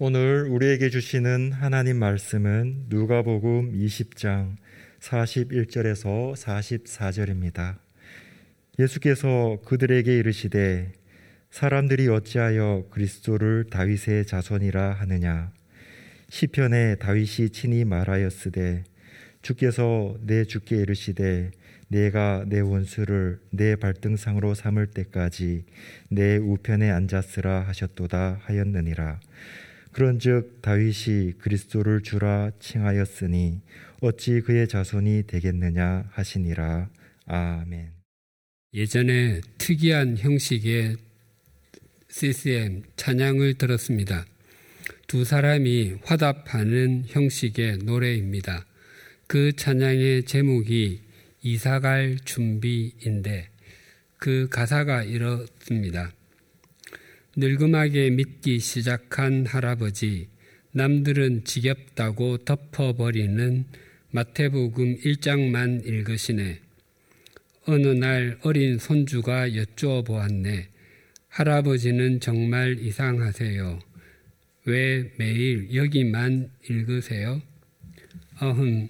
[0.00, 4.56] 오늘 우리에게 주시는 하나님 말씀은 누가복음 20장
[4.98, 7.76] 41절에서 44절입니다.
[8.80, 10.90] 예수께서 그들에게 이르시되
[11.52, 15.52] 사람들이 어찌하여 그리스도를 다윗의 자손이라 하느냐
[16.28, 18.82] 시편에 다윗이 친히 말하였으되
[19.42, 21.52] 주께서 내 주께 이르시되
[21.86, 25.66] 내가 내 원수를 내 발등상으로 삼을 때까지
[26.08, 29.20] 내 우편에 앉았으라 하셨도다 하였느니라.
[29.94, 33.60] 그런즉 다윗이 그리스도를 주라 칭하였으니
[34.00, 36.90] 어찌 그의 자손이 되겠느냐 하시니라.
[37.26, 37.92] 아멘.
[38.74, 40.96] 예전에 특이한 형식의
[42.08, 44.26] CCM 찬양을 들었습니다.
[45.06, 48.66] 두 사람이 화답하는 형식의 노래입니다.
[49.28, 51.02] 그 찬양의 제목이
[51.42, 53.48] 이사갈 준비인데
[54.18, 56.12] 그 가사가 이렇습니다.
[57.36, 60.28] 늙음하게 믿기 시작한 할아버지,
[60.70, 63.64] 남들은 지겹다고 덮어버리는
[64.12, 66.60] 마태복음 1장만 읽으시네.
[67.66, 70.68] 어느 날 어린 손주가 여쭈어 보았네.
[71.28, 73.80] 할아버지는 정말 이상하세요.
[74.66, 77.42] 왜 매일 여기만 읽으세요?
[78.40, 78.88] 어흠,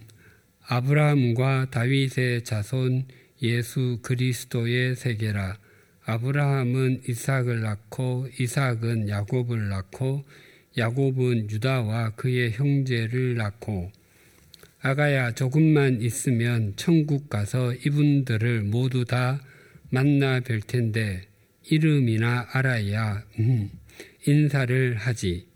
[0.66, 3.06] 아브라함과 다윗의 자손
[3.40, 5.63] 예수 그리스도의 세계라.
[6.06, 10.24] 아브라함은 이삭을 낳고 이삭은 야곱을 낳고
[10.76, 13.90] 야곱은 유다와 그의 형제를 낳고
[14.80, 19.40] 아가야 조금만 있으면 천국 가서 이분들을 모두 다
[19.88, 21.22] 만나 뵐 텐데
[21.70, 23.70] 이름이나 알아야 음,
[24.26, 25.46] 인사를 하지.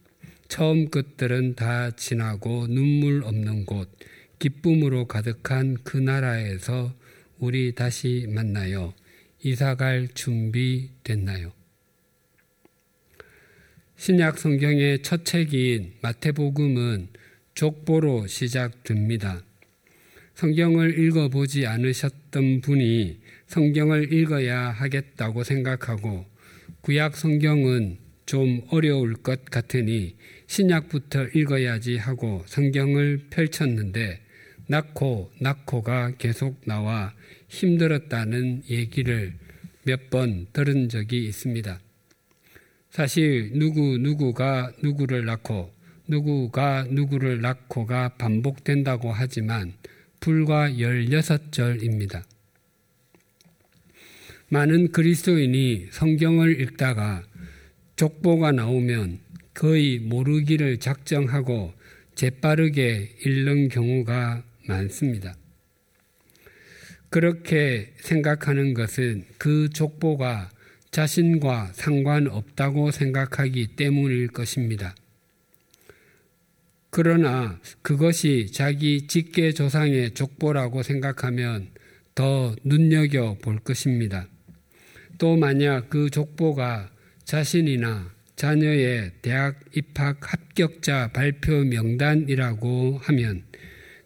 [0.49, 3.91] 처음 것들은 다 지나고 눈물 없는 곳
[4.39, 6.95] 기쁨으로 가득한 그 나라에서
[7.39, 8.95] 우리 다시 만나요.
[9.49, 11.53] 이사갈 준비 됐나요?
[13.97, 17.09] 신약 성경의 첫 책인 마태복음은
[17.55, 19.43] 족보로 시작됩니다.
[20.35, 26.27] 성경을 읽어보지 않으셨던 분이 성경을 읽어야 하겠다고 생각하고
[26.83, 27.97] 구약 성경은
[28.27, 30.15] 좀 어려울 것 같으니
[30.47, 34.21] 신약부터 읽어야지 하고 성경을 펼쳤는데
[34.67, 37.15] 낳고 낳고가 계속 나와
[37.49, 39.35] 힘들었다는 얘기를
[39.89, 41.81] 몇 번 들은 적이 있습니다.
[42.91, 45.73] 사실 누구 누구가 누구를 낳고
[46.07, 49.73] 누구가 누구를 낳고가 반복된다고 하지만
[50.21, 52.23] 불과 16절입니다.
[54.51, 57.23] 많은 그리스도인이 성경을 읽다가
[57.97, 59.21] 족보가 나오면
[59.55, 61.73] 거의 모르기를 작정하고
[62.15, 65.35] 재빠르게 읽는 경우가 많습니다.
[67.11, 70.51] 그렇게 생각하는 것은 그 족보가
[70.91, 74.95] 자신과 상관없다고 생각하기 때문일 것입니다.
[76.91, 81.69] 그러나 그것이 자기 직계 조상의 족보라고 생각하면
[82.15, 84.27] 더 눈여겨 볼 것입니다.
[85.19, 86.91] 또 만약 그 족보가
[87.25, 93.43] 자신이나 자녀의 대학 입학 합격자 발표 명단이라고 하면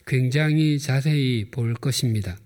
[0.06, 2.36] 굉장히 자세히 볼 것입니다.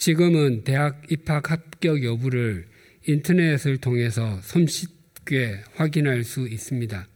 [0.00, 2.66] 지금은 대학 입학 합격 여부를
[3.06, 7.06] 인터넷을 통해서 손쉽게 확인할 수 있습니다.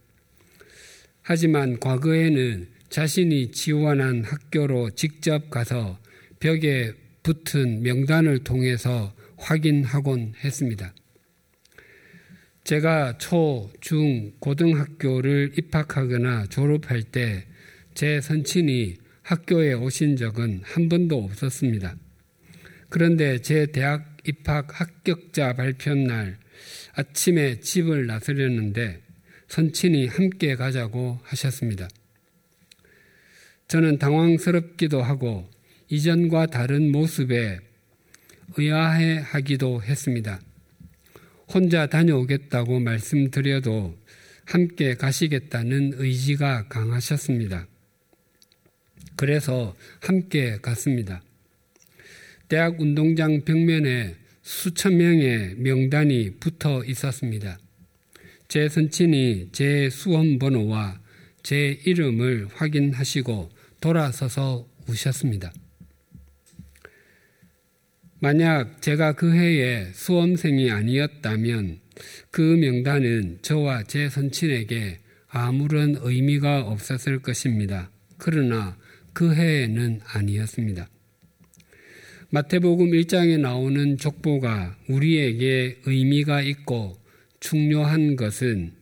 [1.23, 5.99] 하지만 과거에는 자신이 지원한 학교로 직접 가서
[6.39, 10.95] 벽에 붙은 명단을 통해서 확인하곤 했습니다.
[12.65, 17.47] 제가 초, 중, 고등학교를 입학하거나 졸업할 때
[17.95, 21.97] 제 선친이 학교에 오신 적은 한 번도 없었습니다.
[22.95, 26.39] 그런데 제 대학 입학 합격자 발표 날
[26.95, 29.03] 아침에 집을 나서려는데
[29.49, 31.89] 선친이 함께 가자고 하셨습니다.
[33.67, 35.51] 저는 당황스럽기도 하고
[35.89, 37.59] 이전과 다른 모습에
[38.59, 40.41] 의아해 하기도 했습니다.
[41.53, 43.99] 혼자 다녀오겠다고 말씀드려도
[44.45, 47.67] 함께 가시겠다는 의지가 강하셨습니다.
[49.17, 51.25] 그래서 함께 갔습니다.
[52.55, 57.59] 대학 운동장 벽면에 수천 명의 명단이 붙어 있었습니다.
[58.47, 61.01] 제 선친이 제 수험 번호와
[61.43, 65.53] 제 이름을 확인하시고 돌아서서 우셨습니다.
[68.21, 71.81] 만약 제가 그 해에 수험생이 아니었다면
[72.31, 77.91] 그 명단은 저와 제 선친에게 아무런 의미가 없었을 것입니다.
[78.17, 78.77] 그러나
[79.13, 80.89] 그 해에는 아니었습니다.
[82.31, 86.97] 마태복음 1장에 나오는 족보가 우리에게 의미가 있고
[87.41, 88.73] 중요한 것은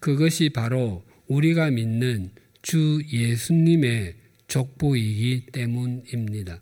[0.00, 2.30] 그것이 바로 우리가 믿는
[2.62, 4.14] 주 예수님의
[4.48, 6.58] 족보이기 때문입니다.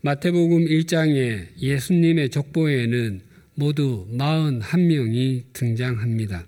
[0.00, 3.20] 마태복음 1장에 예수님의 족보에는
[3.54, 6.46] 모두 41명이 등장합니다.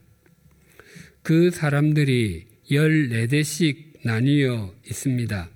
[1.22, 5.50] 그 사람들이 14대씩 나뉘어 있습니다.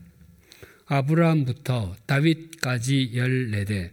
[0.87, 3.91] 아브라함부터 다윗까지 14대,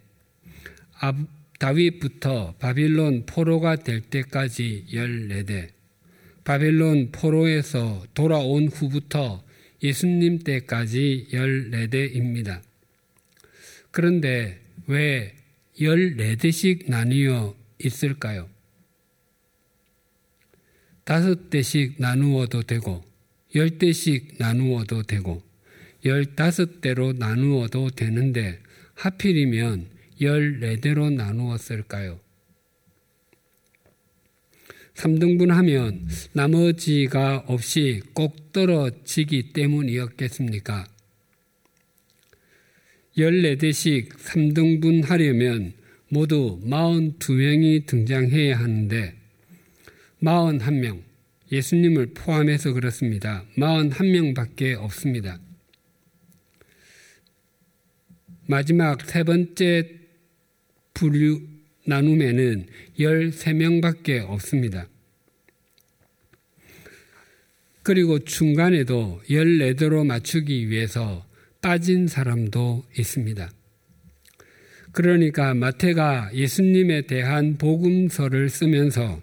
[1.60, 5.70] 다윗부터 바빌론 포로가 될 때까지 14대,
[6.44, 9.44] 바빌론 포로에서 돌아온 후부터
[9.84, 12.62] 예수님 때까지 14대입니다.
[13.92, 15.36] 그런데 왜
[15.80, 18.50] 14대씩 나뉘어 있을까요?
[21.04, 23.04] 다섯 대씩 나누어도 되고,
[23.56, 25.44] 열 대씩 나누어도 되고,
[26.06, 28.60] 열다섯 대로 나누어도 되는데,
[28.96, 29.88] 하필이면
[30.20, 32.20] 열네 대로 나누었을까요?
[34.94, 40.86] 3등분 하면 나머지가 없이 꼭 떨어지기 때문이었겠습니까?
[43.18, 45.74] 14대씩 3등분 하려면
[46.10, 49.16] 모두 42명이 등장해야 하는데
[50.22, 51.02] 41명,
[51.52, 53.44] 예수님을 포함해서 그렇습니다.
[53.58, 55.40] 41명밖에 없습니다.
[58.48, 59.90] 마지막 세 번째
[60.94, 61.42] 분류
[61.86, 62.68] 나눔에는
[63.00, 64.88] 13명밖에 없습니다.
[67.84, 71.26] 그리고 중간에도 14대로 맞추기 위해서
[71.62, 73.52] 빠진 사람도 있습니다.
[74.92, 79.22] 그러니까 마태가 예수님에 대한 복음서를 쓰면서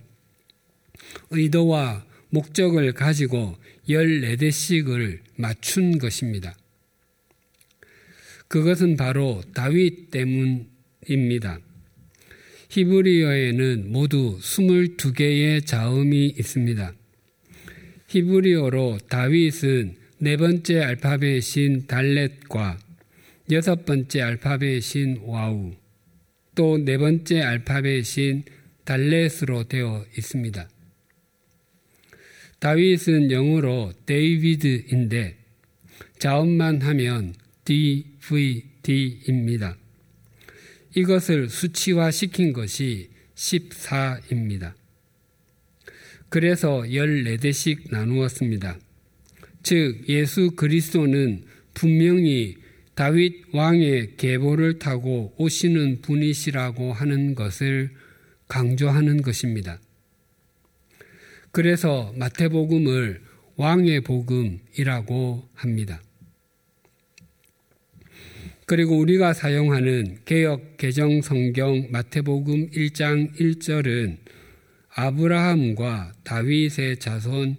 [1.30, 3.56] 의도와 목적을 가지고
[3.88, 6.56] 14대씩을 맞춘 것입니다.
[8.48, 11.60] 그것은 바로 다윗 때문입니다.
[12.70, 16.92] 히브리어에는 모두 22개의 자음이 있습니다.
[18.08, 22.78] 히브리어로 다윗은 네 번째 알파벳인 달렛과
[23.50, 25.74] 여섯 번째 알파벳인 와우,
[26.54, 28.44] 또 네 번째 알파벳인
[28.84, 30.68] 달렛으로 되어 있습니다.
[32.58, 35.36] 다윗은 영어로 David인데
[36.18, 37.34] 자음만 하면
[37.68, 39.76] DVD입니다.
[40.94, 44.72] 이것을 수치화시킨 것이 14입니다.
[46.30, 48.78] 그래서 14대씩 나누었습니다.
[49.62, 51.44] 즉, 예수 그리스도는
[51.74, 52.56] 분명히
[52.94, 57.90] 다윗 왕의 계보를 타고 오시는 분이시라고 하는 것을
[58.48, 59.78] 강조하는 것입니다.
[61.52, 63.20] 그래서 마태복음을
[63.56, 66.02] 왕의 복음이라고 합니다.
[68.68, 74.18] 그리고 우리가 사용하는 개혁 개정 성경 마태복음 1장 1절은
[74.90, 77.56] 아브라함과 다윗의 자손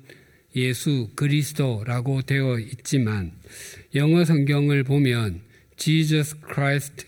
[0.55, 3.31] 예수 그리스도라고 되어 있지만
[3.95, 5.41] 영어 성경을 보면
[5.77, 7.07] Jesus Christ,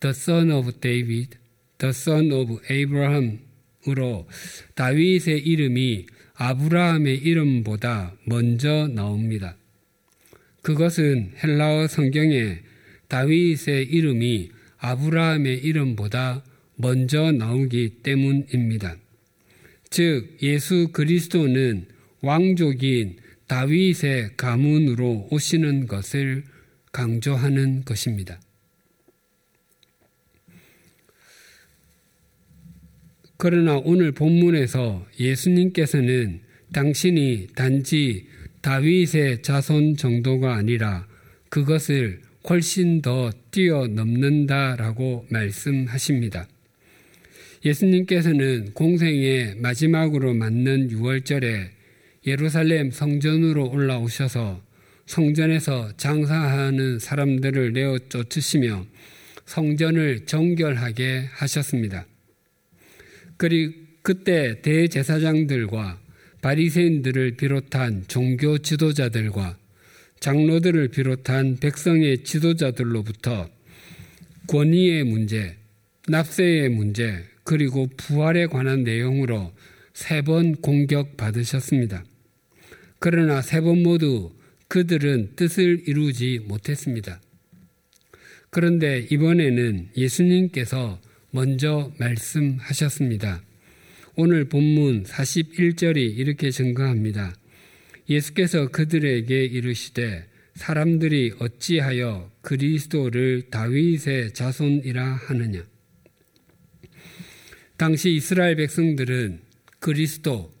[0.00, 1.36] the Son of David,
[1.76, 4.26] the Son of Abraham으로
[4.74, 9.58] 다윗의 이름이 아브라함의 이름보다 먼저 나옵니다.
[10.62, 12.72] 그것은 헬라어 성경에
[13.14, 16.44] 다윗의 이름이 아브라함의 이름보다
[16.74, 18.96] 먼저 나오기 때문입니다.
[19.88, 21.86] 즉, 예수 그리스도는
[22.22, 26.42] 왕족인 다윗의 가문으로 오시는 것을
[26.90, 28.40] 강조하는 것입니다.
[33.36, 36.40] 그러나 오늘 본문에서 예수님께서는
[36.72, 38.26] 당신이 단지
[38.60, 41.06] 다윗의 자손 정도가 아니라
[41.48, 46.46] 그것을 훨씬 더 뛰어넘는다라고 말씀하십니다.
[47.64, 51.68] 예수님께서는 공생의 마지막으로 맞는 6월절에
[52.26, 54.62] 예루살렘 성전으로 올라오셔서
[55.06, 58.86] 성전에서 장사하는 사람들을 내어 쫓으시며
[59.46, 62.06] 성전을 정결하게 하셨습니다.
[63.36, 63.72] 그리고
[64.02, 66.00] 그때 대제사장들과
[66.42, 69.56] 바리새인들을 비롯한 종교 지도자들과
[70.24, 73.50] 장로들을 비롯한 백성의 지도자들로부터
[74.46, 75.54] 권위의 문제,
[76.08, 79.52] 납세의 문제, 그리고 부활에 관한 내용으로
[79.92, 82.06] 세 번 공격받으셨습니다.
[83.00, 84.32] 그러나 세 번 모두
[84.68, 87.20] 그들은 뜻을 이루지 못했습니다.
[88.48, 91.02] 그런데 이번에는 예수님께서
[91.32, 93.42] 먼저 말씀하셨습니다.
[94.16, 97.34] 오늘 본문 41절이 이렇게 증거합니다.
[98.08, 105.64] 예수께서 그들에게 이르시되 사람들이 어찌하여 그리스도를 다윗의 자손이라 하느냐.
[107.76, 109.40] 당시 이스라엘 백성들은
[109.80, 110.52] 그리스도,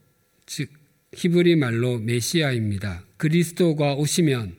[0.46, 0.68] 즉
[1.14, 3.04] 히브리 말로 메시아입니다.
[3.16, 4.56] 그리스도가 오시면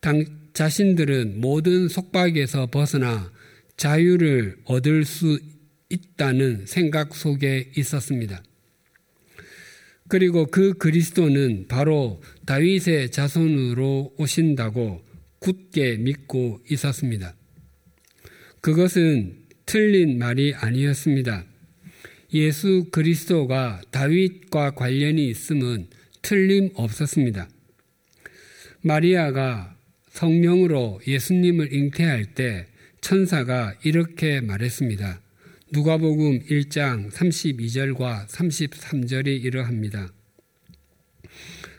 [0.00, 3.32] 당, 자신들은 모든 속박에서 벗어나
[3.76, 5.38] 자유를 얻을 수
[5.88, 8.42] 있다는 생각 속에 있었습니다.
[10.08, 15.02] 그리고 그 그리스도는 바로 다윗의 자손으로 오신다고
[15.40, 17.34] 굳게 믿고 있었습니다.
[18.60, 21.44] 그것은 틀린 말이 아니었습니다.
[22.34, 25.88] 예수 그리스도가 다윗과 관련이 있음은
[26.22, 27.48] 틀림없었습니다.
[28.82, 29.76] 마리아가
[30.10, 32.66] 성령으로 예수님을 잉태할 때
[33.00, 35.20] 천사가 이렇게 말했습니다.
[35.76, 40.10] 누가복음 1장 32절과 33절이 이러합니다.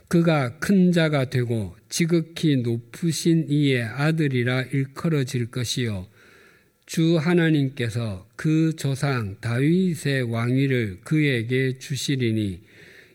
[0.07, 6.05] 그가 큰 자가 되고 지극히 높으신 이의 아들이라 일컬어질 것이요
[6.85, 12.61] 주 하나님께서 그 조상 다윗의 왕위를 그에게 주시리니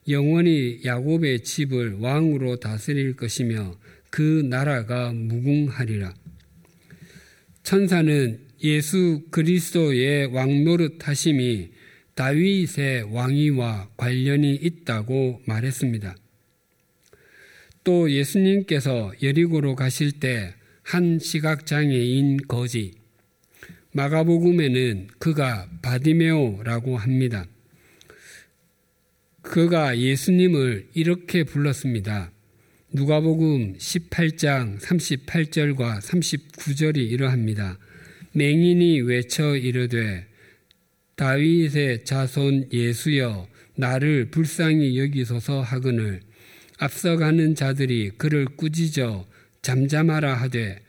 [0.08, 3.78] 영원히 야곱의 집을 왕으로 다스릴 것이며
[4.10, 6.12] 그 나라가 무궁하리라.
[7.62, 11.70] 천사는 예수 그리스도의 왕 노릇 하심이
[12.14, 16.16] 다윗의 왕위와 관련이 있다고 말했습니다.
[17.84, 22.92] 또 예수님께서 여리고로 가실 때 한 시각장애인 거지
[23.92, 27.46] 마가복음에는 그가 바디메오라고 합니다.
[29.42, 32.30] 그가 예수님을 이렇게 불렀습니다.
[32.92, 37.78] 누가복음 18장 38절과 39절이 이러합니다.
[38.34, 40.26] 맹인이 외쳐 이르되
[41.16, 46.20] 다윗의 자손 예수여 나를 불쌍히 여기소서 하거늘
[46.78, 49.26] 앞서가는 자들이 그를 꾸짖어
[49.62, 50.80] 잠잠하라 하되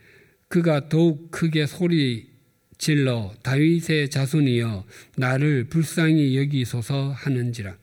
[0.47, 2.27] 그가 더욱 크게 소리
[2.77, 4.85] 질러 다윗의 자손이여
[5.17, 7.77] 나를 불쌍히 여기소서 하는지라.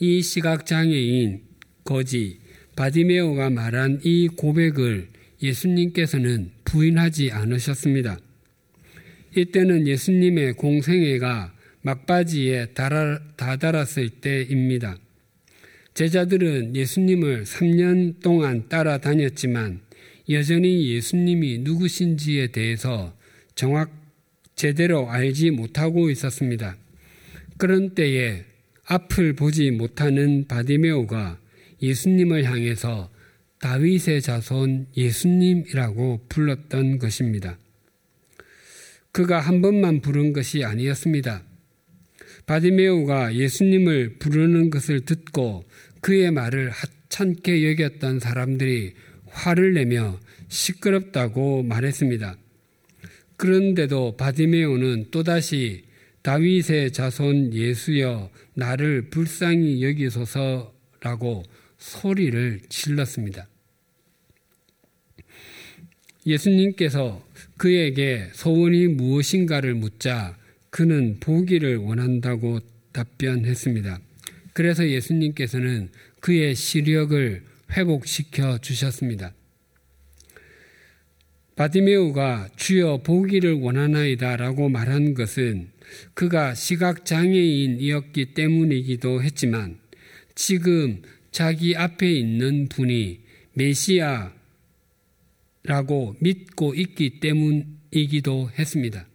[0.00, 1.42] 이 시각 장애인
[1.84, 2.40] 거지
[2.76, 5.08] 바디메오가 말한 이 고백을
[5.42, 8.18] 예수님께서는 부인하지 않으셨습니다.
[9.34, 12.74] 이때는 예수님의 공생애가 막바지에
[13.36, 14.98] 다다랐을 때입니다.
[15.94, 19.80] 제자들은 예수님을 3년 동안 따라다녔지만
[20.28, 23.16] 여전히 예수님이 누구신지에 대해서
[23.54, 23.90] 정확
[24.54, 26.76] 제대로 알지 못하고 있었습니다.
[27.56, 28.44] 그런 때에
[28.84, 31.38] 앞을 보지 못하는 바디메오가
[31.80, 33.10] 예수님을 향해서
[33.60, 37.58] 다윗의 자손 예수님이라고 불렀던 것입니다.
[39.12, 41.42] 그가 한 번만 부른 것이 아니었습니다.
[42.46, 45.64] 바디메오가 예수님을 부르는 것을 듣고
[46.00, 48.94] 그의 말을 하찮게 여겼던 사람들이
[49.26, 52.38] 화를 내며 시끄럽다고 말했습니다.
[53.36, 55.84] 그런데도 바디메오는 또다시
[56.22, 61.42] 다윗의 자손 예수여 나를 불쌍히 여기소서라고
[61.78, 63.48] 소리를 질렀습니다.
[66.26, 70.36] 예수님께서 그에게 소원이 무엇인가를 묻자
[70.70, 72.60] 그는 보기를 원한다고
[72.92, 74.00] 답변했습니다.
[74.52, 75.88] 그래서 예수님께서는
[76.20, 77.42] 그의 시력을
[77.72, 79.32] 회복시켜 주셨습니다.
[81.56, 85.70] 바디메우가 주여 보기를 원하나이다 라고 말한 것은
[86.14, 89.78] 그가 시각장애인이었기 때문이기도 했지만
[90.34, 93.20] 지금 자기 앞에 있는 분이
[93.54, 94.32] 메시아라고
[96.20, 99.06] 믿고 있기 때문이기도 했습니다.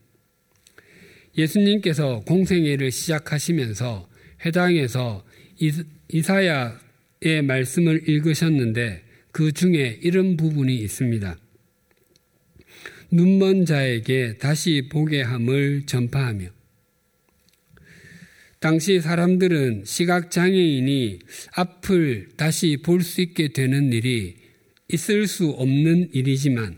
[1.38, 4.10] 예수님께서 공생애를 시작하시면서
[4.46, 5.26] 회당에서
[6.10, 11.38] 이사야의 말씀을 읽으셨는데 그 중에 이런 부분이 있습니다.
[13.10, 16.48] 눈먼 자에게 다시 보게 함을 전파하며
[18.64, 21.20] 당시 사람들은 시각장애인이
[21.54, 24.38] 앞을 다시 볼 수 있게 되는 일이
[24.88, 26.78] 있을 수 없는 일이지만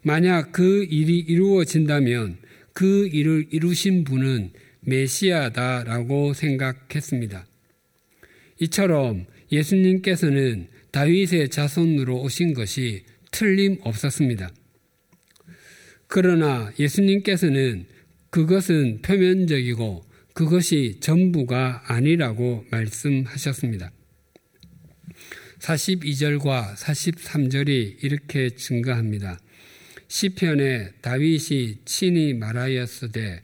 [0.00, 2.38] 만약 그 일이 이루어진다면
[2.72, 7.46] 그 일을 이루신 분은 메시아다라고 생각했습니다.
[8.60, 13.02] 이처럼 예수님께서는 다윗의 자손으로 오신 것이
[13.32, 14.50] 틀림없었습니다.
[16.06, 17.84] 그러나 예수님께서는
[18.30, 23.92] 그것은 표면적이고 그것이 전부가 아니라고 말씀하셨습니다.
[25.58, 29.38] 42절과 43절이 이렇게 증가합니다.
[30.08, 33.42] 시편에 다윗이 친히 말하였으되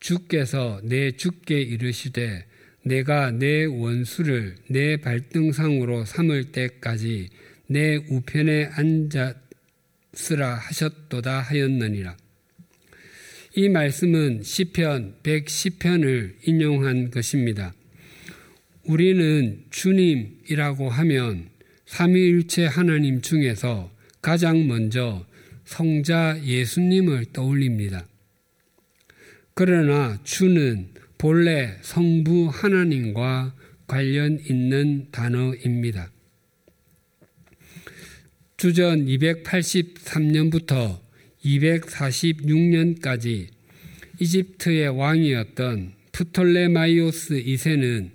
[0.00, 2.46] 주께서 내 주께 이르시되
[2.82, 7.28] 내가 내 원수를 내 발등상으로 삼을 때까지
[7.66, 9.34] 내 우편에 앉아
[10.14, 12.16] 쓰라 하셨도다 하였느니라.
[13.56, 17.74] 이 말씀은 시편 110편을 인용한 것입니다.
[18.84, 21.48] 우리는 주님이라고 하면
[21.86, 23.90] 삼위일체 하나님 중에서
[24.22, 25.26] 가장 먼저
[25.64, 28.06] 성자 예수님을 떠올립니다.
[29.54, 30.88] 그러나 주는
[31.18, 33.56] 본래 성부 하나님과
[33.88, 36.12] 관련 있는 단어입니다.
[38.56, 41.00] 주전 283년부터
[41.44, 43.48] 246년까지
[44.18, 48.10] 이집트의 왕이었던 프톨레마이오스 2세는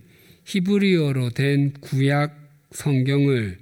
[0.46, 2.39] 히브리어로 된 구약
[2.72, 3.58] 성경을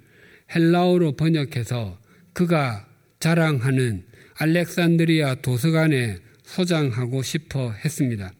[0.53, 1.99] 헬라어로 번역해서
[2.33, 2.87] 그가
[3.19, 4.03] 자랑하는
[4.35, 8.33] 알렉산드리아 도서관에 소장하고 싶어 했습니다.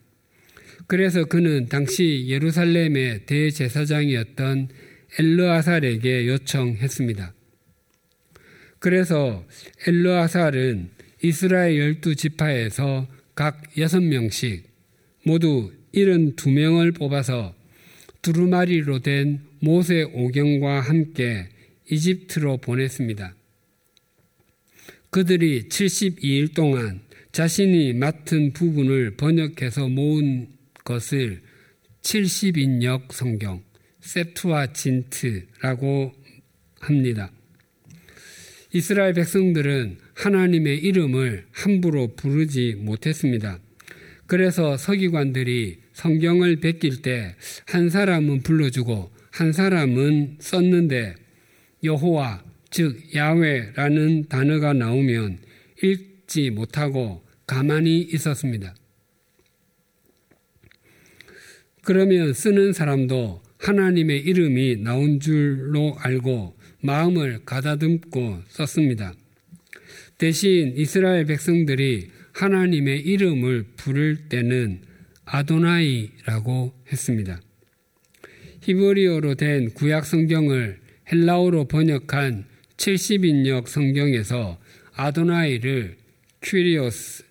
[0.88, 4.68] 그래서 그는 당시 예루살렘의 대제사장이었던
[5.20, 7.34] 엘르아살에게 요청했습니다.
[8.80, 9.46] 그래서
[9.88, 10.90] 엘르아살은
[11.26, 14.68] 이스라엘 열두 지파에서 각 여섯 명씩
[15.24, 17.56] 모두 72명을 뽑아서
[18.22, 21.48] 두루마리로 된 모세 오경과 함께
[21.90, 23.36] 이집트로 보냈습니다.
[25.12, 27.00] 그들이 72일 동안
[27.32, 30.50] 자신이 맡은 부분을 번역해서 모은
[30.84, 31.42] 것을
[32.02, 33.64] 70인역 성경,
[34.02, 36.12] 세투아 진트라고
[36.82, 37.32] 합니다.
[38.74, 43.60] 이스라엘 백성들은 하나님의 이름을 함부로 부르지 못했습니다.
[44.28, 47.36] 그래서 서기관들이 성경을 베낄 때
[47.68, 51.16] 한 사람은 불러주고 한 사람은 썼는데
[51.84, 55.40] 여호와 즉 야훼라는 단어가 나오면
[55.82, 58.76] 읽지 못하고 가만히 있었습니다.
[61.84, 69.14] 그러면 쓰는 사람도 하나님의 이름이 나온 줄로 알고 마음을 가다듬고 썼습니다.
[70.18, 74.82] 대신 이스라엘 백성들이 하나님의 이름을 부를 때는
[75.26, 77.42] 아도나이라고 했습니다.
[78.62, 80.80] 히브리어로 된 구약 성경을
[81.12, 82.46] 헬라어로 번역한
[82.78, 84.60] 70인역 성경에서
[84.94, 85.98] 아도나이를
[86.42, 87.24] 큐리오스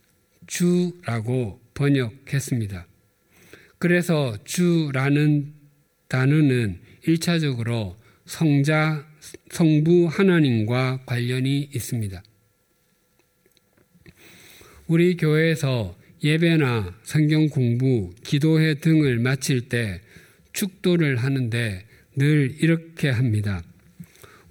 [0.46, 2.86] 주라고 번역했습니다.
[3.78, 5.54] 그래서 주라는
[6.08, 9.06] 단어는 1차적으로 성자,
[9.50, 12.22] 성부 하나님과 관련이 있습니다.
[14.86, 20.00] 우리 교회에서 예배나 성경 공부, 기도회 등을 마칠 때
[20.52, 21.84] 축도를 하는데
[22.16, 23.62] 늘 이렇게 합니다.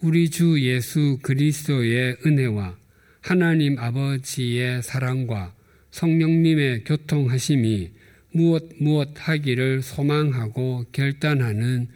[0.02, 2.78] 우리 주 예수 그리스도의 은혜와
[3.22, 5.54] 하나님 아버지의 사랑과
[5.91, 7.91] 성령님의 교통하심이
[8.32, 11.88] 무엇 무엇 하기를 소망하고 결단하는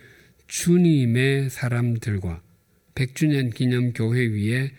[0.48, 2.42] 주님의 사람들과
[2.94, 4.72] 백주년 기념 교회 위에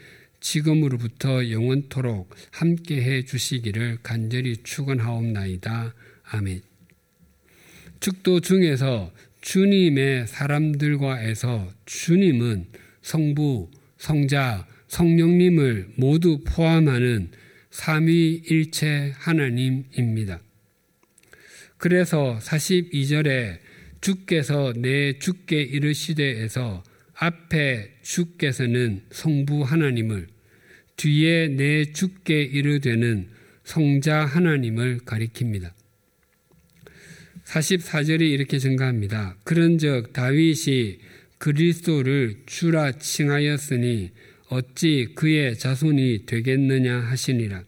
[0.46, 5.92] 지금으로부터 영원토록 함께 해 주시기를 간절히 축원하옵나이다.
[6.22, 6.62] 아멘.
[7.98, 12.66] 축도 중에서 주님의 사람들과에서 주님은
[13.02, 17.32] 성부, 성자, 성령님을 모두 포함하는
[17.70, 20.40] 삼위일체 하나님입니다.
[21.76, 23.58] 그래서 42절에
[24.00, 30.35] 주께서 내 주께 이르시되에서 앞에 주께서는 성부 하나님을
[30.96, 33.28] 뒤에 내 주께 이르되는
[33.64, 35.72] 성자 하나님을 가리킵니다.
[37.44, 39.36] 44절이 이렇게 증가합니다.
[39.44, 40.98] 그런즉 다윗이
[41.38, 44.10] 그리스도를 주라 칭하였으니
[44.48, 47.64] 어찌 그의 자손이 되겠느냐 하시니라.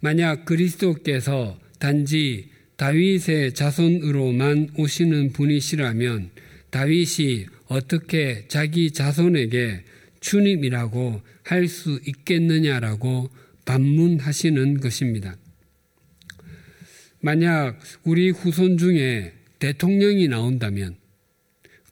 [0.00, 6.30] 만약 그리스도께서 단지 다윗의 자손으로만 오시는 분이시라면
[6.70, 9.84] 다윗이 어떻게 자기 자손에게
[10.20, 13.30] 주님이라고 할 수 있겠느냐라고
[13.64, 15.36] 반문하시는 것입니다.
[17.20, 20.96] 만약 우리 후손 중에 대통령이 나온다면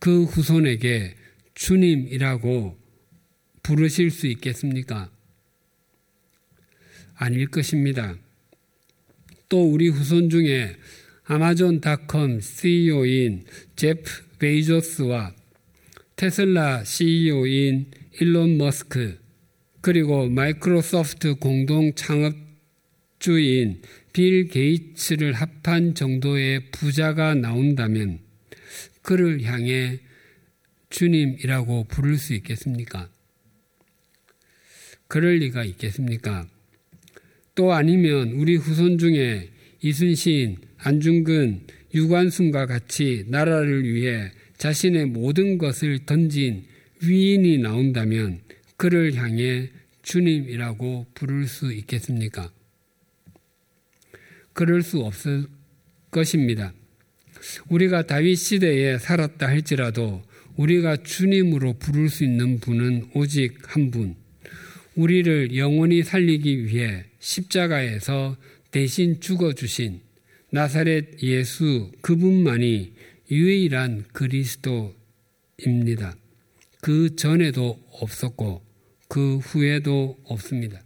[0.01, 1.15] 그 후손에게
[1.55, 2.79] 주님이라고
[3.63, 5.11] 부르실 수 있겠습니까?
[7.15, 8.17] 아닐 것입니다.
[9.49, 10.77] 또 우리 후손 중에
[11.25, 13.45] 아마존닷컴 CEO인
[13.77, 15.35] 제프 베이조스와
[16.17, 19.17] 테슬라 CEO인 일론 머스크
[19.81, 23.81] 그리고 마이크로소프트 공동 창업주인
[24.13, 28.19] 빌 게이츠를 합한 정도의 부자가 나온다면
[29.03, 30.01] 그를 향해
[30.91, 33.09] 주님이라고 부를 수 있겠습니까?
[35.07, 36.49] 그럴 리가 있겠습니까?
[37.55, 39.49] 또 아니면 우리 후손 중에
[39.81, 46.65] 이순신, 안중근, 유관순과 같이 나라를 위해 자신의 모든 것을 던진
[47.03, 48.41] 위인이 나온다면
[48.77, 49.71] 그를 향해
[50.03, 52.51] 주님이라고 부를 수 있겠습니까?
[54.53, 55.47] 그럴 수 없을
[56.11, 56.73] 것입니다.
[57.69, 60.23] 우리가 다윗 시대에 살았다 할지라도
[60.57, 64.17] 우리가 주님으로 부를 수 있는 분은 오직 한 분.
[64.97, 68.37] 우리를 영원히 살리기 위해 십자가에서
[68.73, 70.01] 대신 죽어주신
[70.51, 72.93] 나사렛 예수 그분만이
[73.31, 74.97] 유일한 그리스도입니다.
[76.81, 78.63] 그 전에도 없었고
[79.09, 80.83] 그 후에도 없습니다.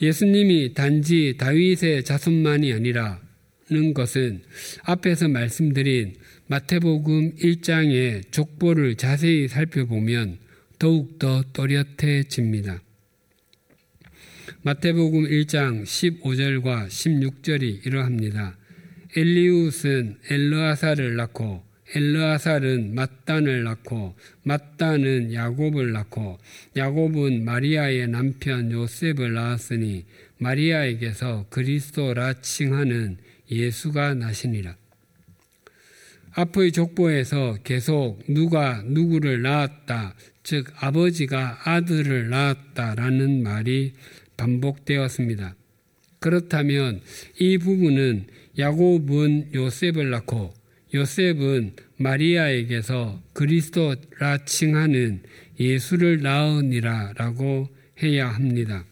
[0.00, 4.42] 예수님이 단지 다윗의 자손만이 아니라는 것은
[4.82, 6.16] 앞에서 말씀드린
[6.48, 10.38] 마태복음 1장의 족보를 자세히 살펴보면
[10.78, 12.82] 더욱더 또렷해집니다.
[14.62, 18.56] 마태복음 1장 15절과 16절이 이러합니다.
[19.16, 26.38] 엘리웃은 엘르아사를 낳고 엘르아살은 mat단을 낳고 mat단은 야곱을 낳고
[26.76, 30.04] 야곱은 마리아의 남편 요셉을 낳았으니
[30.38, 33.18] 마리아에게서 그리스도라 칭하는
[33.50, 34.76] 예수가 나시니라.
[36.32, 43.94] 앞의 족보에서 계속 누가 누구를 낳았다, 즉 아버지가 아들을 낳았다라는 말이
[44.36, 45.54] 반복되었습니다.
[46.18, 47.00] 그렇다면
[47.38, 48.26] 이 부분은
[48.58, 50.52] 야곱은 요셉을 낳고
[50.94, 55.22] 요셉은 마리아에게서 그리스도라 칭하는
[55.58, 57.68] 예수를 낳으니라 라고
[58.02, 58.84] 해야 합니다.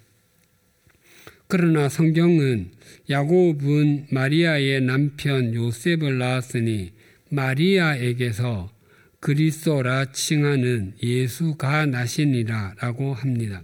[1.47, 2.71] 그러나 성경은
[3.11, 6.93] 야곱은 마리아의 남편 요셉을 낳았으니
[7.31, 8.73] 마리아에게서
[9.21, 13.63] 그리스도라 칭하는 예수가 나시니라 라고 합니다.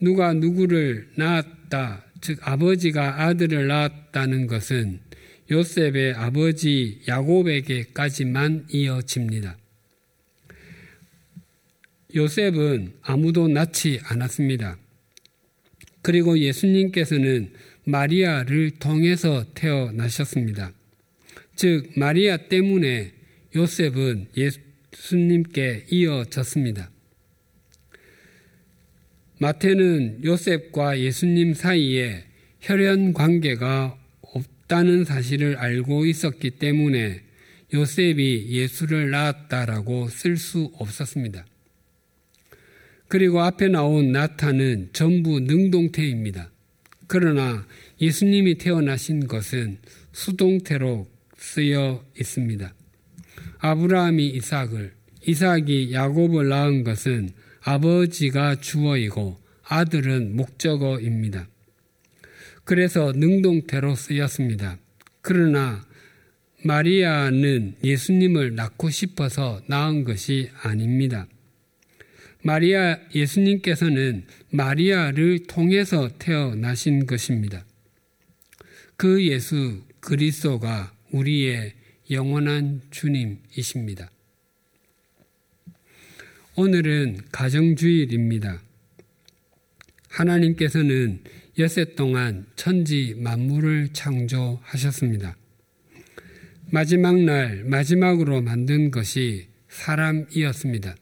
[0.00, 5.00] 누가 누구를 낳았다, 즉 아버지가 아들을 낳았다는 것은
[5.50, 9.58] 요셉의 아버지 야곱에게까지만 이어집니다.
[12.14, 14.78] 요셉은 아무도 낳지 않았습니다.
[16.02, 17.52] 그리고 예수님께서는
[17.84, 20.72] 마리아를 통해서 태어나셨습니다.
[21.56, 23.12] 즉, 마리아 때문에
[23.54, 26.90] 요셉은 예수님께 이어졌습니다.
[29.38, 32.24] 마태는 요셉과 예수님 사이에
[32.60, 33.99] 혈연 관계가
[34.70, 37.20] 없다는 사실을 알고 있었기 때문에
[37.74, 41.44] 요셉이 예수를 낳았다라고 쓸 수 없었습니다.
[43.08, 46.50] 그리고 앞에 나온 나타는 전부 능동태입니다.
[47.08, 47.66] 그러나
[48.00, 49.78] 예수님이 태어나신 것은
[50.12, 52.72] 수동태로 쓰여 있습니다.
[53.58, 54.92] 아브라함이 이삭을,
[55.26, 57.30] 이삭이 야곱을 낳은 것은
[57.62, 61.48] 아버지가 주어이고 아들은 목적어입니다.
[62.64, 64.78] 그래서 능동태로 쓰였습니다.
[65.22, 65.84] 그러나
[66.62, 71.26] 마리아는 예수님을 낳고 싶어서 낳은 것이 아닙니다.
[72.42, 77.64] 마리아 예수님께서는 마리아를 통해서 태어나신 것입니다.
[78.96, 81.74] 그 예수 그리스도가 우리의
[82.10, 84.10] 영원한 주님이십니다.
[86.56, 88.60] 오늘은 가정주일입니다.
[90.10, 91.20] 하나님께서는
[91.58, 95.36] 여세 동안 천지 만물을 창조하셨습니다.
[96.70, 100.94] 마지막 날 마지막으로 만든 것이 사람이었습니다.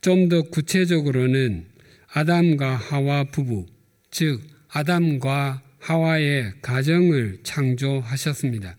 [0.00, 1.66] 좀 더 구체적으로는
[2.12, 3.66] 아담과 하와 부부,
[4.10, 8.76] 즉 아담과 하와의 가정을 창조하셨습니다.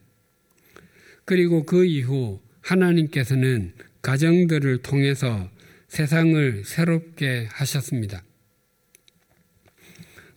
[1.26, 5.50] 그리고 그 이후 하나님께서는 가정들을 통해서
[5.90, 8.24] 세상을 새롭게 하셨습니다.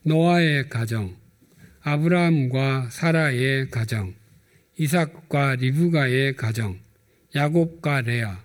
[0.05, 1.17] 노아의 가정,
[1.83, 4.15] 아브라함과 사라의 가정,
[4.77, 6.81] 이삭과 리브가의 가정,
[7.35, 8.43] 야곱과 레아,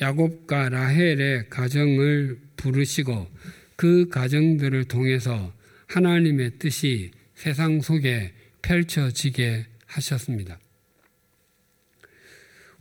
[0.00, 3.28] 야곱과 라헬의 가정을 부르시고
[3.74, 5.52] 그 가정들을 통해서
[5.88, 10.60] 하나님의 뜻이 세상 속에 펼쳐지게 하셨습니다.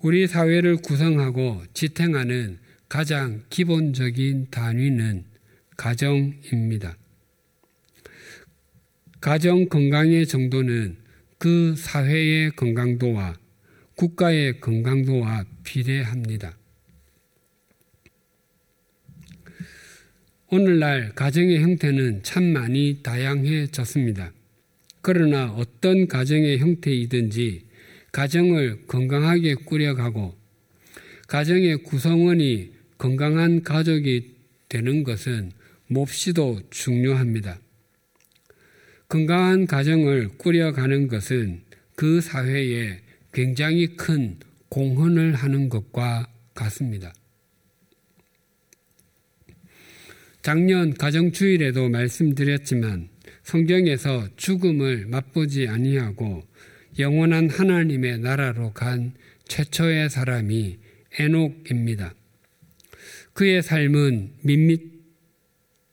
[0.02, 5.26] 우리 사회를 구성하고 지탱하는 가장 기본적인 단위는
[5.76, 6.96] 가정입니다.
[9.22, 10.96] 가정 건강의 정도는
[11.38, 13.38] 그 사회의 건강도와
[13.96, 16.58] 국가의 건강도와 비례합니다.
[20.50, 24.32] 오늘날 가정의 형태는 참 많이 다양해졌습니다.
[25.02, 27.66] 그러나 어떤 가정의 형태이든지
[28.14, 30.34] 가정을 건강하게 꾸려가고
[31.28, 34.36] 가정의 구성원이 건강한 가족이
[34.70, 35.52] 되는 것은
[35.88, 37.60] 몹시도 중요합니다.
[39.10, 41.64] 건강한 가정을 꾸려가는 것은
[41.96, 43.00] 그 사회에
[43.34, 44.38] 굉장히 큰
[44.70, 47.12] 공헌을 하는 것과 같습니다.
[50.44, 53.10] 작년 가정주일에도 말씀드렸지만
[53.42, 56.44] 성경에서 죽음을 맛보지 아니하고
[57.00, 59.14] 영원한 하나님의 나라로 간
[59.48, 60.78] 최초의 사람이
[61.18, 62.14] 에녹입니다.
[63.34, 64.34] 그의 삶은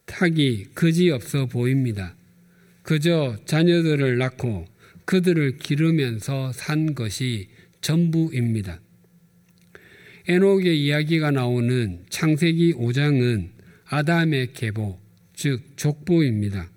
[0.06, 2.15] 밋밋하기 그지없어 보입니다.
[2.86, 4.64] 그저 자녀들을 낳고
[5.06, 7.48] 그들을 기르면서 산 것이
[7.80, 8.80] 전부입니다.
[10.28, 13.50] 에녹의 이야기가 나오는 창세기 5장은
[13.86, 15.00] 아담의 계보,
[15.34, 16.70] 즉 족보입니다.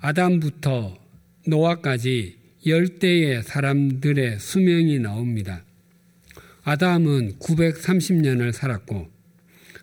[0.00, 0.98] 아담부터
[1.46, 5.64] 노아까지 열대의 사람들의 수명이 나옵니다.
[6.64, 9.08] 아담은 930년을 살았고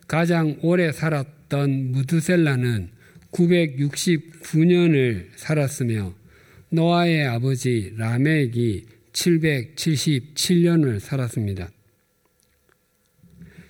[0.07, 2.96] 가장 오래 살았던 무드셀라는
[3.31, 6.13] 969년을 살았으며
[6.69, 11.69] 노아의 아버지 라멕이 777년을 살았습니다.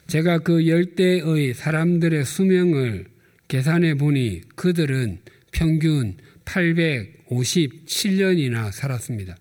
[0.07, 3.05] 제가 그 열대의 사람들의 수명을
[3.47, 5.19] 계산해 보니 그들은
[5.51, 9.37] 평균 857년이나 살았습니다.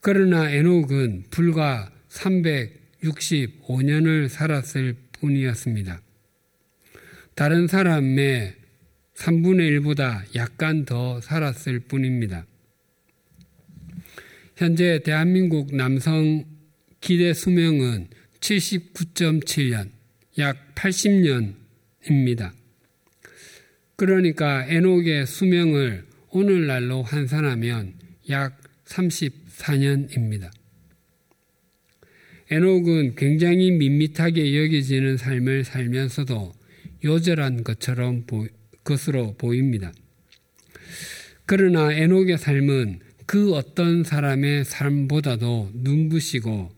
[0.00, 6.00] 그러나 에녹은 불과 365년을 살았을 뿐이었습니다.
[7.36, 8.54] 다른 사람의
[9.14, 12.46] 3분의 1보다 약간 더 살았을 뿐입니다.
[14.56, 16.46] 현재 대한민국 남성
[17.02, 18.08] 기대 수명은
[18.40, 19.90] 79.7년,
[20.38, 22.52] 약 80년입니다.
[23.96, 27.96] 그러니까 에녹의 수명을 오늘날로 환산하면
[28.30, 30.50] 약 34년입니다.
[32.50, 36.55] 에녹은 굉장히 밋밋하게 여겨지는 삶을 살면서도
[37.06, 38.46] 요절한 것처럼 보,
[38.84, 39.92] 것으로 보입니다.
[41.46, 46.70] 그러나 에녹의 삶은 그 어떤 사람의 삶보다도 눈부시고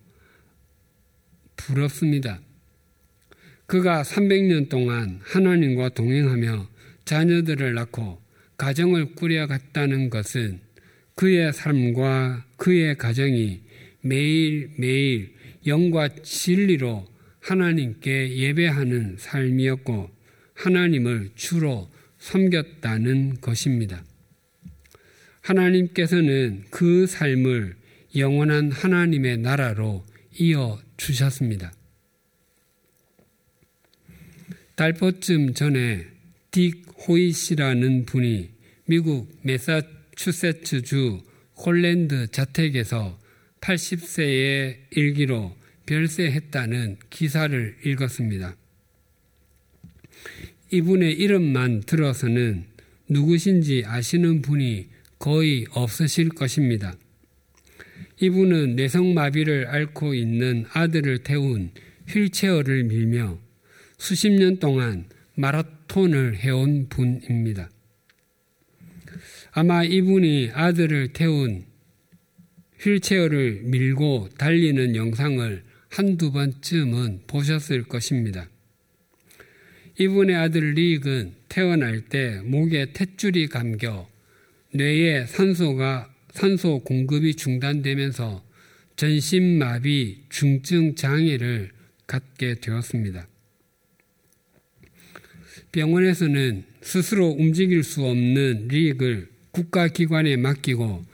[1.56, 2.40] 부럽습니다.
[3.66, 6.68] 그가 300년 동안 하나님과 동행하며
[7.04, 8.22] 자녀들을 낳고
[8.56, 10.60] 가정을 꾸려갔다는 것은
[11.14, 13.62] 그의 삶과 그의 가정이
[14.02, 15.34] 매일매일
[15.66, 17.06] 영과 진리로
[17.40, 20.17] 하나님께 예배하는 삶이었고
[20.58, 24.04] 하나님을 주로 섬겼다는 것입니다.
[25.40, 27.76] 하나님께서는 그 삶을
[28.16, 30.04] 영원한 하나님의 나라로
[30.40, 31.72] 이어 주셨습니다.
[34.74, 36.06] 달포쯤 전에
[36.50, 38.50] 딕 호이시라는 분이
[38.86, 41.22] 미국 메사추세츠주
[41.56, 43.18] 홀랜드 자택에서
[43.60, 48.56] 80세의 일기로 별세했다는 기사를 읽었습니다.
[50.70, 52.64] 이분의 이름만 들어서는
[53.08, 54.88] 누구신지 아시는 분이
[55.18, 56.94] 거의 없으실 것입니다.
[58.20, 61.70] 이분은 뇌성마비를 앓고 있는 아들을 태운
[62.08, 63.38] 휠체어를 밀며
[63.96, 67.70] 수십 년 동안 마라톤을 해온 분입니다.
[69.52, 71.64] 아마 이분이 아들을 태운
[72.80, 78.48] 휠체어를 밀고 달리는 영상을 한두 번쯤은 보셨을 것입니다.
[80.00, 84.08] 이분의 아들 리익은 태어날 때 목에 탯줄이 감겨
[84.72, 88.44] 뇌에 산소가 산소 공급이 중단되면서
[88.94, 91.72] 전신마비 중증 장애를
[92.06, 93.26] 갖게 되었습니다.
[95.72, 101.04] 병원에서는 스스로 움직일 수 없는 리익을 국가기관에 맡기고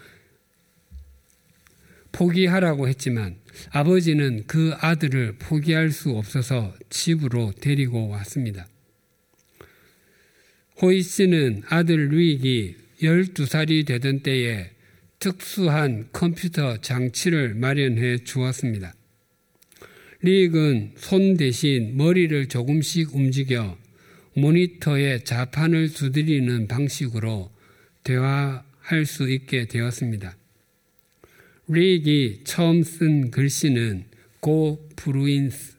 [2.12, 3.36] 포기하라고 했지만
[3.70, 8.66] 아버지는 그 아들을 포기할 수 없어서 집으로 데리고 왔습니다.
[10.84, 14.68] 호이 씨는 아들 루익이 12살이 되던 때에
[15.18, 18.92] 특수한 컴퓨터 장치를 마련해 주었습니다.
[20.20, 23.78] 리익은 손 대신 머리를 조금씩 움직여
[24.34, 27.50] 모니터에 자판을 두드리는 방식으로
[28.02, 30.36] 대화할 수 있게 되었습니다.
[31.68, 34.04] 리익이 처음 쓴 글씨는
[34.42, 35.76] Go Bruins,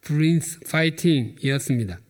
[0.00, 2.00] Bruins Fighting 이었습니다.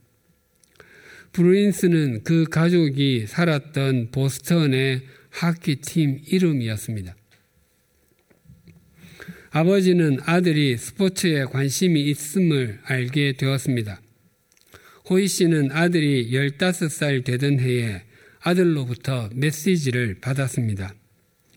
[1.38, 7.14] 브루인스는 그 가족이 살았던 보스턴의 하키팀 이름이었습니다.
[9.50, 14.00] 아버지는 아들이 스포츠에 관심이 있음을 알게 되었습니다.
[15.08, 18.02] 호이 씨는 아들이 15살 되던 해에
[18.40, 20.92] 아들로부터 메시지를 받았습니다.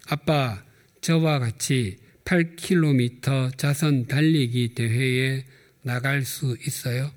[0.06, 0.63] 아빠,
[1.02, 5.44] 저와 같이 8km 자선 달리기 대회에
[5.82, 7.12] 나갈 수 있어요?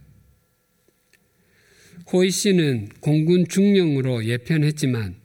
[2.12, 5.16] 호이 씨는 공군 중령으로 예편했지만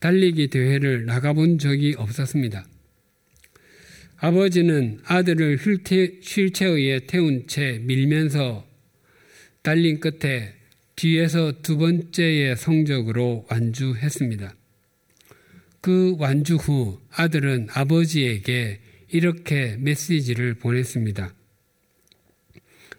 [0.00, 2.66] 달리기 대회를 나가본 적이 없었습니다.
[4.16, 8.66] 아버지는 아들을 휠체어에 태운 채 밀면서
[9.62, 10.54] 달린 끝에
[10.96, 14.54] 뒤에서 두 번째의 성적으로 완주했습니다.
[15.80, 21.32] 그 완주 후 아들은 아버지에게 이렇게 메시지를 보냈습니다.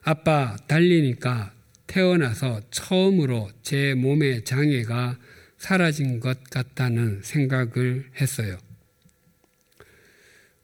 [0.03, 1.53] 아빠, 달리니까
[1.89, 5.19] 태어나서 처음으로 제 몸의 장애가
[5.57, 8.57] 사라진 것 같다는 생각을 했어요.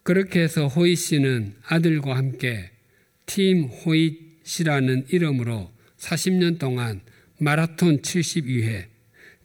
[0.04, 2.72] 그렇게 해서 호잇 씨는 아들과 함께
[3.26, 7.02] 팀 호잇이라는 이름으로 40년 동안
[7.40, 8.86] 마라톤 72회,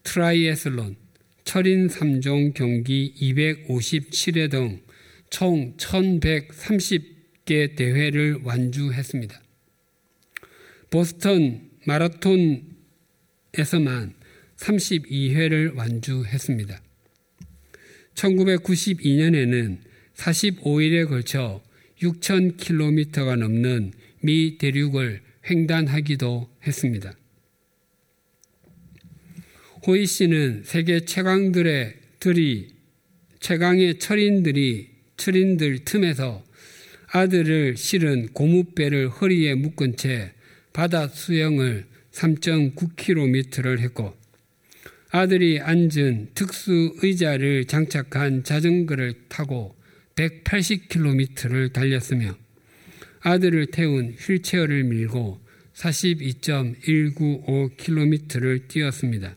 [0.04, 0.96] 트라이애슬론,
[1.44, 4.90] 철인 3종 경기 257회 등
[5.30, 9.40] 총 1130개 대회를 완주했습니다.
[10.90, 12.64] 보스턴 마라톤에서만
[14.56, 16.80] 32회를 완주했습니다.
[18.14, 19.78] 1992년에는
[20.14, 21.62] 45일에 걸쳐
[22.00, 27.14] 6,000km가 넘는 미 대륙을 횡단하기도 했습니다.
[29.86, 32.68] 호이 씨는 세계 최강들의 들이
[33.40, 36.44] 최강의 철인들이 철인들 틈에서
[37.12, 40.32] 아들을 실은 고무배를 허리에 묶은 채
[40.72, 44.14] 바다 수영을 3.9km를 했고
[45.10, 49.74] 아들이 앉은 특수 의자를 장착한 자전거를 타고
[50.14, 52.36] 180km를 달렸으며
[53.20, 55.40] 아들을 태운 휠체어를 밀고
[55.74, 59.36] 42.195km를 뛰었습니다.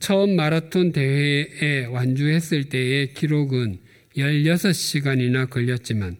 [0.00, 3.78] 처음 마라톤 대회에 완주했을 때의 기록은
[4.16, 6.16] 16시간이나 걸렸지만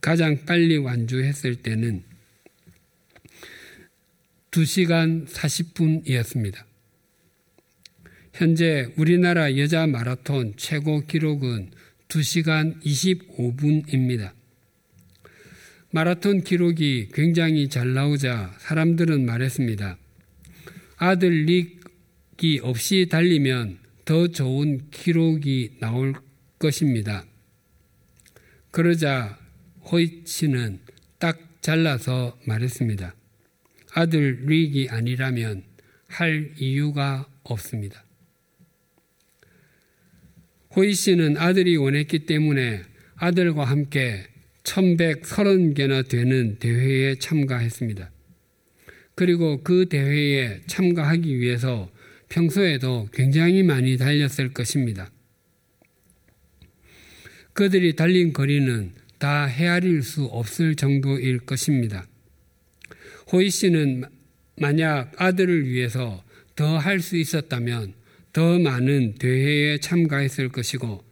[0.00, 2.02] 가장 빨리 완주했을 때는
[4.52, 6.64] 2시간 40분이었습니다.
[8.34, 11.70] 현재 우리나라 여자 마라톤 최고 기록은
[12.08, 14.32] 2시간 25분입니다.
[15.90, 19.96] 마라톤 기록이 굉장히 잘 나오자 사람들은 말했습니다.
[20.98, 26.12] 아들 릭이 없이 달리면 더 좋은 기록이 나올
[26.58, 27.24] 것입니다.
[28.70, 29.38] 그러자
[29.90, 30.80] 호이치는
[31.18, 33.14] 딱 잘라서 말했습니다.
[33.94, 35.62] 아들 릭이 아니라면
[36.08, 38.04] 할 이유가 없습니다.
[40.74, 42.82] 호이 씨는 아들이 원했기 때문에
[43.16, 44.26] 아들과 함께
[44.64, 48.10] 1130개나 되는 대회에 참가했습니다.
[49.14, 51.90] 그리고 그 대회에 참가하기 위해서
[52.30, 55.10] 평소에도 굉장히 많이 달렸을 것입니다.
[57.52, 62.06] 그들이 달린 거리는 다 헤아릴 수 없을 정도일 것입니다.
[63.32, 64.04] 호이 씨는
[64.58, 66.22] 만약 아들을 위해서
[66.54, 67.94] 더 할 수 있었다면
[68.32, 71.02] 더 많은 대회에 참가했을 것이고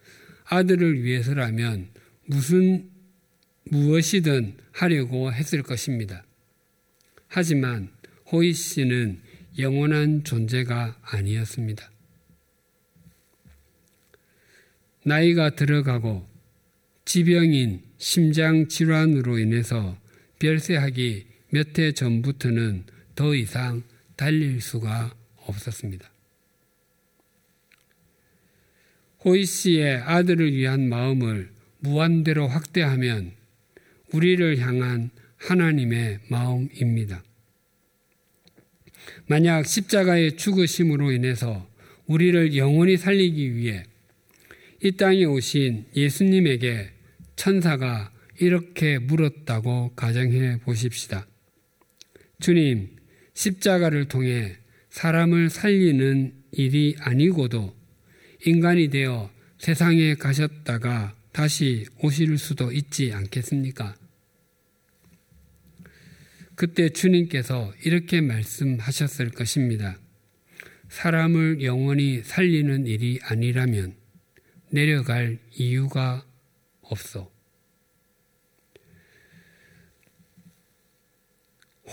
[0.45, 1.89] 아들을 위해서라면
[2.27, 2.91] 무슨
[3.65, 6.25] 무엇이든 하려고 했을 것입니다.
[7.29, 7.91] 하지만
[8.31, 9.21] 호이 씨는
[9.59, 11.91] 영원한 존재가 아니었습니다.
[15.05, 16.29] 나이가 들어가고
[17.07, 19.99] 지병인 심장 질환으로 인해서
[20.39, 22.85] 별세하기 몇 해 전부터는
[23.15, 23.83] 더 이상
[24.17, 26.11] 달릴 수가 없었습니다.
[29.25, 33.33] 호이 씨의 아들을 위한 마음을 무한대로 확대하면
[34.13, 37.23] 우리를 향한 하나님의 마음입니다.
[39.27, 41.69] 만약 십자가의 죽으심으로 인해서
[42.07, 43.85] 우리를 영원히 살리기 위해
[44.83, 46.91] 이 땅에 오신 예수님에게
[47.37, 51.27] 천사가 이렇게 물었다고 가정해 보십시다.
[52.41, 52.97] 주님,
[53.35, 54.57] 십자가를 통해
[54.89, 57.77] 사람을 살리는 일이 아니고도
[58.47, 63.95] 인간이 되어 세상에 가셨다가 다시 오실 수도 있지 않겠습니까?
[66.55, 69.99] 그때 주님께서 이렇게 말씀하셨을 것입니다.
[70.89, 73.95] 사람을 영원히 살리는 일이 아니라면
[74.71, 76.27] 내려갈 이유가
[76.81, 77.30] 없어.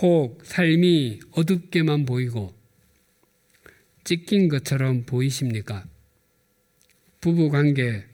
[0.00, 2.54] 혹 삶이 어둡게만 보이고
[4.04, 5.84] 찢긴 것처럼 보이십니까?
[7.20, 8.04] 부부 관계,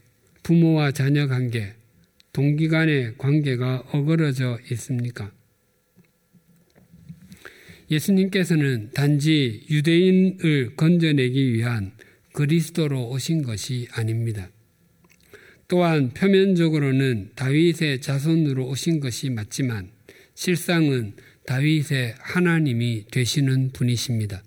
[0.43, 1.75] 부모와 자녀 관계,
[2.33, 5.31] 동기 간의 관계가 어그러져 있습니까?
[7.91, 11.93] 예수님께서는 단지 유대인을 건져내기 위한
[12.33, 14.51] 그리스도로 오신 것이 아닙니다.
[15.69, 19.91] 또한 표면적으로는 다윗의 자손으로 오신 것이 맞지만
[20.35, 21.15] 실상은
[21.47, 24.43] 다윗의 하나님이 되시는 분이십니다.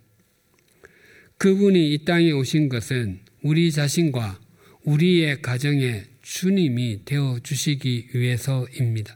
[1.37, 4.39] 그분이 이 땅에 오신 것은 우리 자신과
[4.83, 9.15] 우리의 가정에 주님이 되어 주시기 위해서입니다.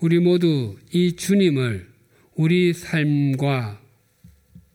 [0.00, 1.88] 우리 모두 이 주님을
[2.34, 3.82] 우리 삶과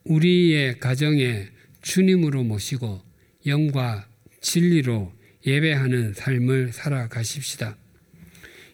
[0.03, 1.47] 우리의 가정에
[1.82, 3.01] 주님으로 모시고
[3.45, 4.07] 영과
[4.41, 5.13] 진리로
[5.45, 7.78] 예배하는 삶을 살아가십시다.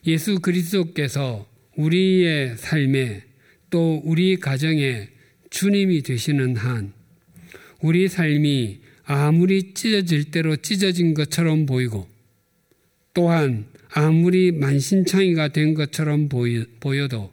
[0.07, 1.47] 예수 그리스도께서
[1.79, 3.23] 우리의 삶에
[3.69, 5.07] 또 우리 가정에
[5.49, 6.91] 주님이 되시는 한
[7.81, 12.05] 우리 삶이 아무리 찢어질 대로 찢어진 것처럼 보이고
[13.13, 17.31] 또한 아무리 만신창이가 된 것처럼 보여도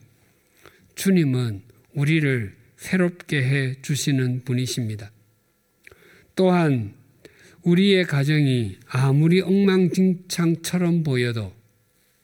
[0.95, 1.63] 주님은
[1.95, 5.11] 우리를 새롭게 해 주시는 분이십니다.
[6.37, 6.95] 또한
[7.63, 11.53] 우리의 가정이 아무리 엉망진창처럼 보여도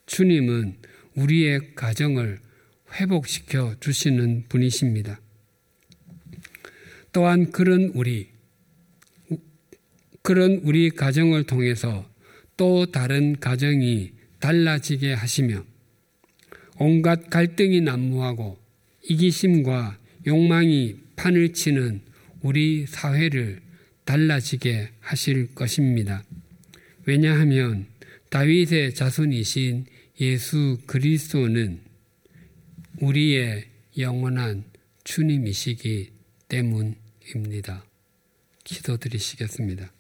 [0.07, 0.77] 주님은
[1.15, 2.41] 우리의 가정을
[2.95, 5.21] 회복시켜 주시는 분이십니다.
[7.13, 8.29] 또한 그런 우리,
[10.23, 12.09] 그런 우리 가정을 통해서
[12.57, 15.65] 또 다른 가정이 달라지게 하시며
[16.79, 18.59] 온갖 갈등이 난무하고
[19.03, 22.01] 이기심과 욕망이 판을 치는
[22.41, 23.61] 우리 사회를
[24.05, 26.25] 달라지게 하실 것입니다.
[27.05, 27.87] 왜냐하면
[28.31, 29.87] 다윗의 자손이신
[30.23, 31.81] 예수 그리스도는
[33.01, 33.65] 우리의
[33.99, 34.63] 영원한
[35.03, 36.13] 주님이시기
[36.47, 37.85] 때문입니다.
[38.63, 39.93] 기도드리시겠습니다.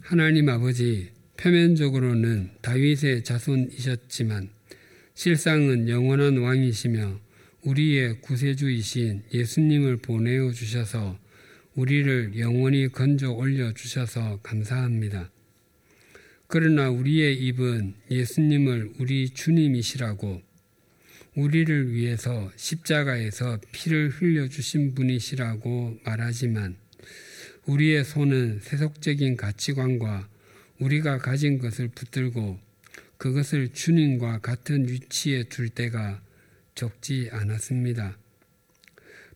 [0.00, 4.48] 하나님 아버지, 표면적으로는 다윗의 자손이셨지만
[5.12, 7.20] 실상은 영원한 왕이시며
[7.64, 11.18] 우리의 구세주이신 예수님을 보내어 주셔서
[11.74, 15.30] 우리를 영원히 건져 올려 주셔서 감사합니다.
[16.54, 20.42] 그러나 우리의 입은 예수님을 우리 주님이시라고
[21.34, 26.76] 우리를 위해서 십자가에서 피를 흘려 주신 분이시라고 말하지만
[27.64, 30.28] 우리의 손은 세속적인 가치관과
[30.78, 32.60] 우리가 가진 것을 붙들고
[33.16, 36.20] 그것을 주님과 같은 위치에 둘 때가
[36.74, 38.18] 적지 않았습니다.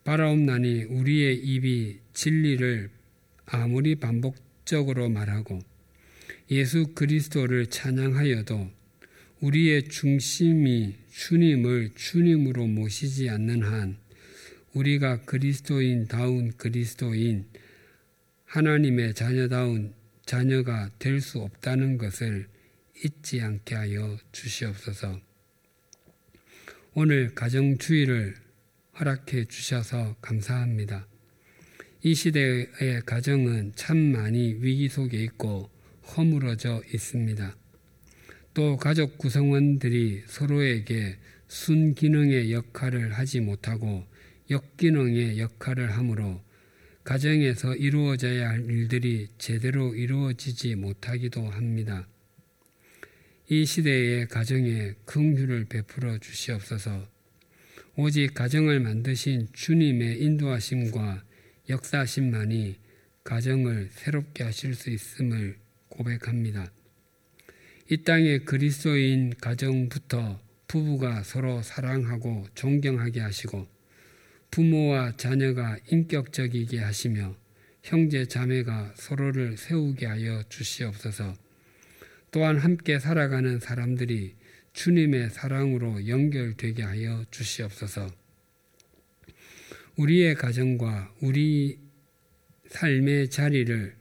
[0.04, 2.90] 바라옵나니 우리의 입이 진리를
[3.46, 5.75] 아무리 반복적으로 말하고
[6.50, 8.70] 예수 그리스도를 찬양하여도
[9.40, 13.98] 우리의 중심이 주님을 주님으로 모시지 않는 한
[14.72, 17.46] 우리가 그리스도인다운 그리스도인
[18.44, 19.94] 하나님의 자녀다운
[20.24, 22.48] 자녀가 될 수 없다는 것을
[23.04, 25.20] 잊지 않게 하여 주시옵소서.
[26.94, 28.36] 오늘 가정주의를
[28.98, 31.06] 허락해 주셔서 감사합니다.
[32.02, 35.75] 이 시대의 가정은 참 많이 위기 속에 있고
[36.06, 37.56] 허물어져 있습니다.
[38.54, 41.16] 또 가족 구성원들이 서로에게
[41.48, 44.06] 순기능의 역할을 하지 못하고
[44.50, 46.40] 역기능의 역할을 하므로
[47.04, 52.08] 가정에서 이루어져야 할 일들이 제대로 이루어지지 못하기도 합니다.
[53.48, 57.06] 이 시대의 가정에 긍휼을 베풀어 주시옵소서.
[57.96, 61.22] 오직 가정을 만드신 주님의 인도하심과
[61.68, 62.76] 역사심만이
[63.22, 65.56] 가정을 새롭게 하실 수 있음을
[65.96, 66.70] 고백합니다.
[67.90, 73.66] 이 땅의 그리스도인 가정부터 부부가 서로 사랑하고 존경하게 하시고
[74.50, 77.36] 부모와 자녀가 인격적이게 하시며
[77.82, 81.34] 형제 자매가 서로를 세우게 하여 주시옵소서.
[82.32, 84.34] 또한 함께 살아가는 사람들이
[84.72, 88.10] 주님의 사랑으로 연결되게 하여 주시옵소서.
[89.96, 91.78] 우리의 가정과 우리
[92.68, 93.94] 삶의 자리를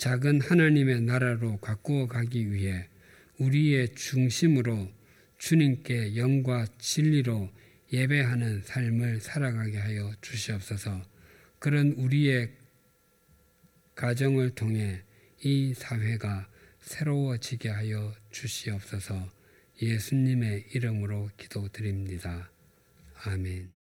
[0.00, 2.88] 작은 하나님의 나라로 가꾸어 가기 위해
[3.36, 4.90] 우리의 중심으로
[5.36, 7.50] 주님께 영과 진리로
[7.92, 11.02] 예배하는 삶을 살아가게 하여 주시옵소서.
[11.58, 12.50] 그런 우리의
[13.94, 15.02] 가정을 통해
[15.42, 16.48] 이 사회가
[16.80, 19.30] 새로워지게 하여 주시옵소서.
[19.82, 22.50] 예수님의 이름으로 기도드립니다.
[23.24, 23.79] 아멘.